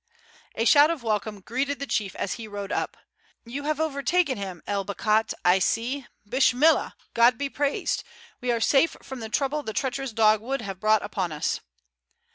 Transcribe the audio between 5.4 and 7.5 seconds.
I see; Bishmillah, God be